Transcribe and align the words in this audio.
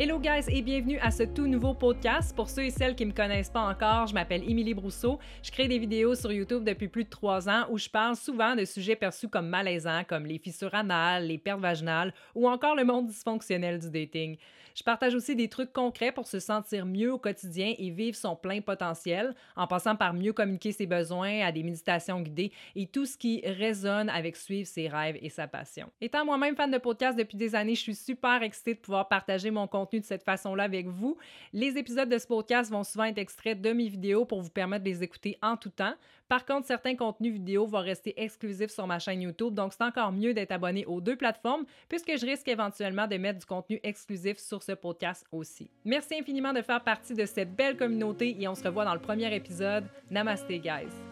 Hello 0.00 0.20
guys 0.20 0.44
et 0.46 0.62
bienvenue 0.62 1.00
à 1.00 1.10
ce 1.10 1.24
tout 1.24 1.48
nouveau 1.48 1.74
podcast. 1.74 2.32
Pour 2.36 2.48
ceux 2.48 2.62
et 2.62 2.70
celles 2.70 2.94
qui 2.94 3.04
me 3.04 3.10
connaissent 3.10 3.50
pas 3.50 3.68
encore, 3.68 4.06
je 4.06 4.14
m'appelle 4.14 4.48
Émilie 4.48 4.72
Brousseau. 4.72 5.18
Je 5.42 5.50
crée 5.50 5.66
des 5.66 5.80
vidéos 5.80 6.14
sur 6.14 6.30
YouTube 6.30 6.62
depuis 6.62 6.86
plus 6.86 7.02
de 7.02 7.08
trois 7.08 7.48
ans 7.48 7.66
où 7.68 7.78
je 7.78 7.88
parle 7.88 8.14
souvent 8.14 8.54
de 8.54 8.64
sujets 8.64 8.94
perçus 8.94 9.28
comme 9.28 9.48
malaisants 9.48 10.04
comme 10.08 10.24
les 10.24 10.38
fissures 10.38 10.72
anales, 10.72 11.26
les 11.26 11.36
pertes 11.36 11.58
vaginales 11.58 12.14
ou 12.36 12.48
encore 12.48 12.76
le 12.76 12.84
monde 12.84 13.08
dysfonctionnel 13.08 13.80
du 13.80 13.90
dating. 13.90 14.36
Je 14.76 14.84
partage 14.84 15.16
aussi 15.16 15.34
des 15.34 15.48
trucs 15.48 15.72
concrets 15.72 16.12
pour 16.12 16.28
se 16.28 16.38
sentir 16.38 16.86
mieux 16.86 17.12
au 17.12 17.18
quotidien 17.18 17.74
et 17.76 17.90
vivre 17.90 18.16
son 18.16 18.36
plein 18.36 18.60
potentiel 18.60 19.34
en 19.56 19.66
passant 19.66 19.96
par 19.96 20.14
mieux 20.14 20.32
communiquer 20.32 20.70
ses 20.70 20.86
besoins 20.86 21.40
à 21.40 21.50
des 21.50 21.64
méditations 21.64 22.20
guidées 22.20 22.52
et 22.76 22.86
tout 22.86 23.04
ce 23.04 23.18
qui 23.18 23.42
résonne 23.44 24.08
avec 24.08 24.36
suivre 24.36 24.68
ses 24.68 24.86
rêves 24.86 25.18
et 25.20 25.30
sa 25.30 25.48
passion. 25.48 25.90
Étant 26.00 26.24
moi-même 26.24 26.54
fan 26.54 26.70
de 26.70 26.78
podcast 26.78 27.18
depuis 27.18 27.36
des 27.36 27.56
années, 27.56 27.74
je 27.74 27.80
suis 27.80 27.96
super 27.96 28.40
excitée 28.44 28.74
de 28.74 28.78
pouvoir 28.78 29.08
partager 29.08 29.50
mon 29.50 29.66
contenu 29.66 29.87
de 29.96 30.04
cette 30.04 30.22
façon-là 30.22 30.64
avec 30.64 30.86
vous. 30.86 31.16
Les 31.52 31.78
épisodes 31.78 32.08
de 32.08 32.18
ce 32.18 32.26
podcast 32.26 32.70
vont 32.70 32.84
souvent 32.84 33.04
être 33.04 33.18
extraits 33.18 33.60
de 33.60 33.72
mes 33.72 33.88
vidéos 33.88 34.24
pour 34.24 34.42
vous 34.42 34.50
permettre 34.50 34.84
de 34.84 34.90
les 34.90 35.02
écouter 35.02 35.38
en 35.42 35.56
tout 35.56 35.70
temps. 35.70 35.94
Par 36.28 36.44
contre, 36.44 36.66
certains 36.66 36.94
contenus 36.94 37.32
vidéo 37.32 37.66
vont 37.66 37.80
rester 37.80 38.12
exclusifs 38.22 38.70
sur 38.70 38.86
ma 38.86 38.98
chaîne 38.98 39.22
YouTube, 39.22 39.54
donc 39.54 39.72
c'est 39.72 39.82
encore 39.82 40.12
mieux 40.12 40.34
d'être 40.34 40.52
abonné 40.52 40.84
aux 40.84 41.00
deux 41.00 41.16
plateformes 41.16 41.64
puisque 41.88 42.18
je 42.18 42.26
risque 42.26 42.48
éventuellement 42.48 43.06
de 43.06 43.16
mettre 43.16 43.38
du 43.38 43.46
contenu 43.46 43.80
exclusif 43.82 44.36
sur 44.36 44.62
ce 44.62 44.72
podcast 44.72 45.26
aussi. 45.32 45.70
Merci 45.86 46.16
infiniment 46.20 46.52
de 46.52 46.60
faire 46.60 46.84
partie 46.84 47.14
de 47.14 47.24
cette 47.24 47.56
belle 47.56 47.76
communauté 47.76 48.36
et 48.38 48.46
on 48.46 48.54
se 48.54 48.64
revoit 48.64 48.84
dans 48.84 48.94
le 48.94 49.00
premier 49.00 49.34
épisode. 49.34 49.86
Namaste, 50.10 50.48
guys! 50.48 51.07